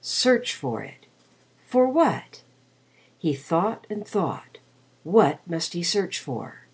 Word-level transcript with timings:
Search 0.00 0.52
for 0.52 0.82
it. 0.82 1.06
For 1.64 1.86
what? 1.86 2.42
He 3.18 3.36
thought 3.36 3.86
and 3.88 4.04
thought. 4.04 4.58
What 5.04 5.38
must 5.48 5.74
he 5.74 5.84
search 5.84 6.18
for? 6.18 6.66